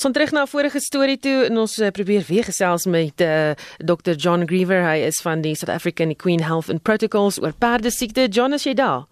Ons 0.00 0.06
gaan 0.08 0.16
terug 0.16 0.32
na 0.32 0.42
'n 0.42 0.48
vorige 0.48 0.80
storie 0.80 1.18
toe 1.18 1.44
en 1.44 1.58
ons 1.58 1.78
uh, 1.78 1.90
probeer 1.90 2.24
weer 2.28 2.44
gesels 2.44 2.86
met 2.86 3.20
uh, 3.20 3.52
Dr 3.76 4.14
John 4.16 4.46
Griever. 4.46 4.80
Hy 4.82 5.04
is 5.04 5.20
van 5.20 5.42
die 5.42 5.54
South 5.54 5.68
African 5.68 6.16
Queen 6.16 6.40
Health 6.40 6.70
and 6.70 6.82
Protocols 6.82 7.36
oor 7.42 7.52
perdesiekte. 7.52 8.28
John, 8.28 8.52
is 8.52 8.64
jy 8.64 8.72
daar? 8.74 9.04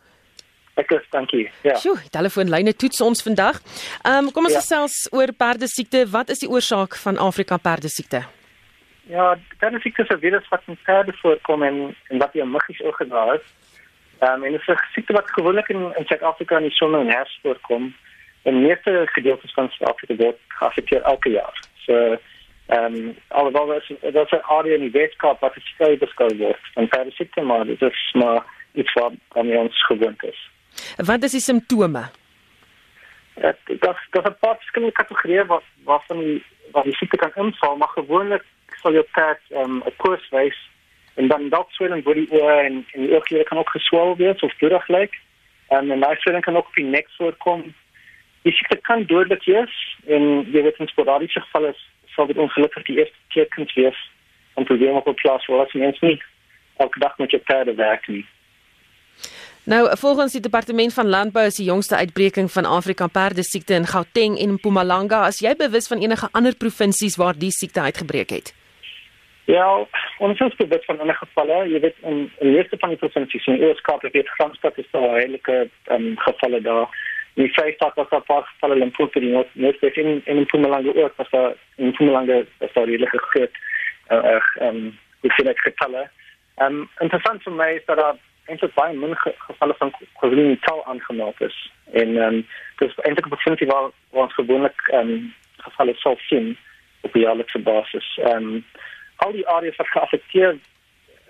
Ek 0.80 0.90
is, 0.90 1.04
dankie. 1.10 1.50
Ja. 1.62 1.76
Sjoe, 1.76 1.98
telefoonlyne 2.10 2.72
toets 2.72 3.00
ons 3.00 3.22
vandag. 3.22 3.60
Ehm 4.02 4.24
um, 4.24 4.32
kom 4.32 4.48
ons 4.48 4.56
ja. 4.56 4.64
gesels 4.64 5.12
oor 5.12 5.28
perdesiekte. 5.36 6.06
Wat 6.08 6.32
is 6.32 6.40
die 6.40 6.48
oorsaak 6.48 6.96
van 6.96 7.18
Afrika 7.18 7.56
perdesiekte? 7.56 8.24
Ja, 9.12 9.36
perdesiekte 9.58 10.02
is 10.02 10.08
'n 10.08 10.20
virus 10.24 10.48
wat 10.48 10.62
in 10.66 10.78
perde 10.84 11.12
voorkom 11.20 11.62
en 11.62 11.94
en 12.08 12.18
wat 12.18 12.32
jy 12.32 12.44
muggies 12.44 12.80
oorgedra 12.80 13.32
het. 13.32 13.44
Ehm 14.24 14.32
um, 14.32 14.44
en 14.44 14.52
dit 14.52 14.60
is 14.60 14.68
'n 14.72 14.80
siekte 14.94 15.12
wat 15.12 15.30
gewoonlik 15.36 15.68
in 15.68 15.92
in 15.98 16.06
Suid-Afrika 16.06 16.56
in 16.56 16.68
die 16.72 16.78
somer 16.80 17.00
en 17.00 17.12
herfs 17.12 17.38
voorkom 17.42 17.92
en 18.42 18.62
meeste 18.62 19.02
gedeeltes 19.06 19.52
van 19.52 19.68
Suid-Afrika 19.70 20.14
word 20.14 20.38
geaffekteer 20.48 21.02
elke 21.02 21.30
jaar. 21.30 21.56
So 21.86 22.18
ehm 22.68 22.94
um, 22.94 23.16
alhoewel 23.28 23.66
daar 23.66 24.24
is 24.24 24.30
'n 24.30 24.48
area 24.58 24.74
in 24.74 24.80
die 24.80 24.90
Weskaap 24.90 25.40
wat 25.40 25.52
geskei 25.52 25.98
beskou 25.98 26.36
word 26.36 26.60
van 26.74 26.88
perdesiekte, 26.88 27.40
maar 27.40 27.64
dit 27.64 27.82
is 27.82 28.10
maar 28.12 28.44
iets 28.72 28.92
wat 28.92 29.12
aan 29.28 29.56
ons 29.56 29.84
gewoond 29.86 30.24
is. 30.24 30.50
Wat 30.96 31.22
is 31.22 31.30
die 31.30 31.40
simptome? 31.40 32.02
Dit 33.34 33.56
dat 33.80 33.96
dat 34.10 34.26
'n 34.28 34.36
paar 34.40 34.56
verskillende 34.56 34.94
kategorieë 34.94 35.46
wat 35.46 35.64
waarvan 35.84 36.18
die 36.18 36.44
wat 36.72 36.84
die 36.84 36.96
siekte 36.96 37.16
kan 37.16 37.32
inval, 37.34 37.76
maar 37.76 37.88
gewoonlik 37.88 38.44
sal 38.82 38.92
jou 38.92 39.06
perd 39.12 39.40
ehm 39.50 39.70
um, 39.70 39.82
'n 39.86 39.96
koers 39.96 40.28
wys 40.30 40.58
en 41.14 41.28
dan 41.28 41.48
dalk 41.48 41.70
swelling 41.70 42.04
by 42.04 42.14
die 42.14 42.28
oë 42.30 42.58
en 42.64 42.86
en 42.92 43.00
die 43.06 43.14
ooglede 43.14 43.44
kan 43.44 43.58
ook 43.58 43.70
geswel 43.70 44.16
wees 44.16 44.40
of 44.40 44.56
bloedig 44.56 44.88
lyk. 44.88 45.14
Um, 45.70 45.90
en 45.90 46.00
daai 46.00 46.16
swelling 46.16 46.44
kan 46.44 46.56
ook 46.56 46.66
op 46.66 46.74
die 46.74 46.84
nek 46.84 47.08
voorkom 47.16 47.74
die 48.42 48.52
siekte 48.52 48.78
kan 48.86 49.06
dodelik 49.06 49.44
wees 49.44 49.74
en 50.06 50.28
jy 50.52 50.62
weet 50.62 50.80
in 50.82 50.90
sporadiese 50.92 51.40
gevalle 51.40 51.74
sal 52.14 52.26
dit 52.26 52.38
ongelukkig 52.38 52.86
die 52.88 52.98
eerste 52.98 53.16
tekens 53.34 53.74
wees 53.74 53.98
van 54.54 54.64
probleme 54.64 55.02
op 55.04 55.16
plaas 55.22 55.46
waar 55.46 55.66
as 55.66 55.72
mens 55.72 56.00
nie 56.00 56.18
elke 56.76 56.98
dag 56.98 57.18
met 57.18 57.30
jou 57.30 57.42
perde 57.42 57.74
werk 57.74 58.06
nie. 58.08 58.26
Nou, 59.68 59.96
volgens 60.00 60.32
die 60.32 60.40
departement 60.40 60.94
van 60.94 61.08
landbou 61.08 61.44
is 61.46 61.58
die 61.60 61.66
jongste 61.66 61.96
uitbreking 61.96 62.50
van 62.50 62.64
Afrika 62.64 63.06
perdesiekte 63.06 63.74
in 63.74 63.86
Gauteng 63.86 64.38
en 64.38 64.54
Mpumalanga. 64.56 65.26
As 65.26 65.42
jy 65.44 65.52
bewus 65.58 65.90
van 65.90 66.00
enige 66.00 66.28
ander 66.32 66.56
provinsies 66.56 67.18
waar 67.20 67.36
die 67.36 67.50
siekte 67.50 67.80
uitgebreek 67.80 68.30
het? 68.30 68.54
Ja, 69.44 69.66
ons 70.18 70.40
is 70.40 70.56
bewus 70.56 70.84
van 70.84 71.00
enige 71.00 71.26
gevalle. 71.26 71.58
Jy 71.68 71.80
weet 71.80 72.00
in 72.00 72.16
in 72.38 72.48
die 72.48 72.56
meeste 72.56 72.78
van 72.80 72.94
die 72.94 72.98
provinsies, 72.98 73.46
in 73.46 73.62
Ooskaap, 73.68 74.02
het 74.02 74.12
dit 74.12 74.28
Gauteng 74.38 74.78
is 74.78 74.88
daar 74.90 75.14
redelike 75.18 75.68
um, 75.92 76.14
gevalle 76.16 76.60
daar 76.60 76.88
die 77.38 77.52
Vrystaat 77.52 77.94
was 77.94 78.08
daar 78.08 78.26
pas 78.26 78.46
van 78.58 78.70
hulle 78.70 78.82
Limpopo 78.82 79.20
die 79.20 79.30
net 79.30 79.80
net 79.80 79.96
in 79.96 80.22
in 80.24 80.40
Mpumalanga 80.40 80.92
ook 80.94 81.16
was 81.16 81.30
daar 81.30 81.52
in 81.76 81.86
Mpumalanga 81.86 82.42
was 82.58 82.72
daar 82.72 82.84
redelike 82.84 83.18
groot 83.18 83.54
eh 84.06 84.16
uh, 84.16 84.40
ehm 84.54 84.76
um, 84.76 84.98
hoe 85.20 85.32
sien 85.32 85.48
ek 85.48 85.58
getalle. 85.58 86.10
Ehm 86.56 86.80
um, 86.80 86.88
interessant 86.98 87.42
vir 87.42 87.52
my 87.52 87.68
is 87.74 87.84
dat 87.86 87.98
daar 87.98 88.16
eintlik 88.46 88.74
baie 88.74 88.96
min 88.96 89.14
gevalle 89.22 89.74
van 89.78 89.92
COVID-19 90.20 90.84
aangemeld 90.84 91.40
is 91.40 91.70
en 91.92 92.16
ehm 92.16 92.34
um, 92.34 92.46
dis 92.76 92.98
eintlik 92.98 93.26
'n 93.26 93.32
opportunity 93.32 93.66
waar 93.66 93.90
waar 94.10 94.22
ons 94.22 94.34
gewoonlik 94.34 94.80
ehm 94.90 95.10
um, 95.10 95.34
gevalle 95.56 95.94
sou 95.94 96.16
sien 96.18 96.56
op 97.00 97.14
'n 97.14 97.24
jaarlikse 97.26 97.58
basis. 97.58 98.18
Ehm 98.18 98.36
um, 98.36 98.64
al 99.16 99.32
die 99.32 99.48
areas 99.48 99.76
wat 99.76 99.94
geaffekteer 99.94 100.58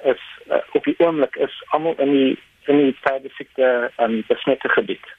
is 0.02 0.22
uh, 0.50 0.56
op 0.72 0.84
die 0.84 0.98
oomblik 0.98 1.36
is 1.36 1.62
almal 1.66 1.94
in 1.98 2.12
die 2.12 2.38
in 2.66 2.76
die 2.76 2.96
perdesiekte 3.00 3.90
ehm 3.96 4.12
um, 4.12 4.24
besmette 4.26 4.68
gebied. 4.68 5.17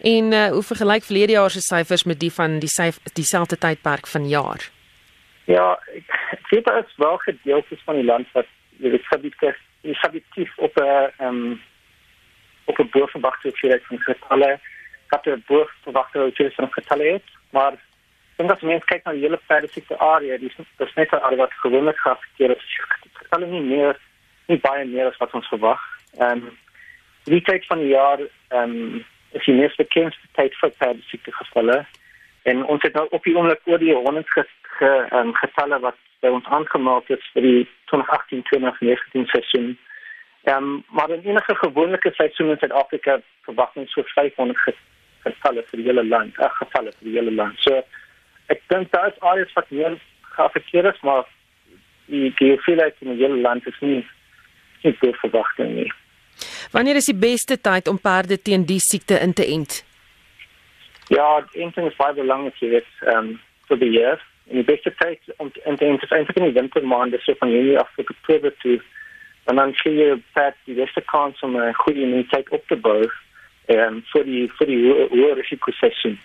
En 0.00 0.32
uh, 0.32 0.46
hoe 0.46 0.62
vergelyk 0.62 1.02
verlede 1.04 1.32
jaar 1.32 1.50
se 1.50 1.60
syfers 1.60 2.04
met 2.04 2.20
die 2.20 2.32
van 2.32 2.58
die 2.58 2.92
dieselfde 3.12 3.58
tydperk 3.58 4.06
van 4.06 4.28
jaar? 4.28 4.70
Ja, 5.44 5.78
ek 6.30 6.48
weet 6.50 6.64
daar 6.64 6.78
is 6.78 6.96
wel 6.96 7.16
gedeeltes 7.16 7.82
van 7.84 7.94
die 7.94 8.04
land 8.04 8.26
wat 8.32 8.46
dit 8.76 9.02
subjektief 9.02 9.58
is 9.80 10.00
subjektief 10.00 10.58
op 10.58 10.76
'n 10.76 11.12
ehm 11.16 11.26
um, 11.26 11.60
op 12.64 12.78
'n 12.78 12.88
bovenwagte 12.90 13.48
hoeveelheid 13.48 13.86
van 13.86 13.98
getalle, 13.98 14.58
dat 15.08 15.26
'n 15.26 15.44
bovenwagte 15.46 16.18
hoeveelheid 16.18 16.54
van 16.54 16.72
getalle 16.72 17.04
het, 17.04 17.28
maar 17.50 17.72
dink 18.36 18.50
as 18.50 18.60
mens 18.60 18.84
kyk 18.84 19.04
na 19.04 19.12
die 19.12 19.20
hele 19.20 19.40
perdesiekte 19.46 19.98
area, 19.98 20.38
dis 20.38 20.56
dis 20.76 20.94
net 20.94 21.12
'n 21.12 21.24
area 21.26 21.36
wat 21.36 21.52
gewoonlik 21.52 21.98
geaffekteer 21.98 22.50
is. 22.56 22.80
Getalle 23.12 23.46
nie 23.46 23.60
meer 23.60 23.98
nie 24.46 24.58
baie 24.58 24.84
meer 24.84 25.06
as 25.06 25.16
wat 25.16 25.34
ons 25.34 25.48
verwag. 25.48 25.80
Ehm 26.18 26.30
um, 26.30 26.58
die 27.24 27.42
tyd 27.42 27.66
van 27.66 27.78
die 27.78 27.92
jaar 27.92 28.18
ehm 28.48 28.70
um, 28.70 29.04
is 29.32 29.44
die 29.46 29.54
mees 29.54 29.74
bekendste 29.78 30.30
tyd 30.38 30.54
vir 30.60 30.72
perdesiekte 30.82 31.32
gevalle 31.32 31.84
en 32.50 32.64
ons 32.64 32.82
het 32.82 32.94
nou 32.94 33.06
op 33.10 33.24
die 33.24 33.36
oomblik 33.36 33.60
oor 33.68 33.78
die 33.82 33.94
100 33.94 34.30
ge, 34.34 34.44
ge, 34.78 34.90
um, 35.16 35.34
getalle 35.38 35.78
wat 35.84 35.98
by 36.24 36.32
ons 36.36 36.48
aangemeld 36.56 37.08
is 37.10 37.24
vir 37.34 37.46
die 37.46 37.62
2018-2019 37.92 39.28
seisoen. 39.32 39.72
Ehm 40.48 40.56
um, 40.56 40.84
maar 40.96 41.10
in 41.10 41.24
enige 41.24 41.54
gewone 41.62 41.98
seisoen 42.02 42.50
in 42.50 42.60
Suid-Afrika 42.60 43.20
verwag 43.48 43.76
ons 43.76 43.92
so 43.92 44.04
500 44.14 44.58
ge, 44.64 44.74
getalle 45.24 45.64
vir 45.70 45.80
die 45.80 45.86
hele 45.88 46.04
land, 46.04 46.38
ag 46.38 46.56
getalle 46.62 46.92
vir 46.96 47.08
die 47.08 47.16
hele 47.18 47.34
land. 47.34 47.60
So 47.60 47.82
ek 48.52 48.62
dink 48.72 48.92
daar 48.92 49.12
is 49.12 49.20
alles 49.20 49.52
wat 49.54 49.70
meer 49.70 49.98
geaffekteer 50.36 50.88
is, 50.92 51.00
maar 51.02 51.28
die 52.10 52.32
hoeveelheid 52.38 52.96
in 53.00 53.12
die 53.12 53.22
hele 53.22 53.40
land 53.40 53.66
is 53.66 53.80
nie 53.80 54.00
nie 54.82 54.96
te 55.00 55.12
verwagting 55.20 55.74
nie. 55.76 55.90
Wanneer 56.70 56.96
is 56.96 57.08
die 57.10 57.18
beste 57.18 57.56
tyd 57.58 57.88
om 57.88 57.98
perde 57.98 58.36
teen 58.38 58.64
die 58.64 58.78
siekte 58.78 59.18
in 59.18 59.32
te 59.32 59.46
ent? 59.46 59.80
Ja, 61.10 61.42
enting 61.58 61.88
is 61.90 61.96
baie 61.98 62.14
belangrik 62.14 62.54
hier 62.62 62.76
dit 62.78 63.08
ehm 63.10 63.32
vir 63.66 63.80
die 63.80 63.90
jaar. 63.96 64.22
En 64.50 64.60
die 64.60 64.66
beste 64.66 64.92
tyd 64.98 65.34
om 65.42 65.50
te 65.50 65.62
ent 65.64 66.02
is 66.02 66.14
eintlik 66.14 66.38
in 66.38 66.46
die 66.46 66.58
wintermaande 66.60 67.18
so 67.24 67.34
van 67.42 67.50
Junie 67.50 67.78
af 67.78 67.90
tot 67.96 68.10
Oktober 68.14 68.54
toe. 68.62 68.78
En 69.50 69.58
dan 69.58 69.74
sien 69.82 69.98
jy 69.98 70.14
dat 70.38 70.54
die 70.70 70.78
beste 70.78 71.02
kans 71.10 71.42
om 71.42 71.58
'n 71.58 71.74
goeie 71.82 72.02
immuniteit 72.06 72.48
op 72.50 72.62
te 72.66 72.76
bou 72.76 73.02
ehm 73.66 74.02
vir 74.12 74.24
die 74.24 74.46
vir 74.58 74.66
die 74.66 74.82
hoë 75.10 75.34
risiko 75.42 75.72
sessie. 75.72 76.18